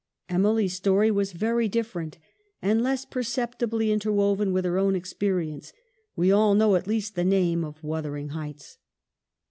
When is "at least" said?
6.75-7.13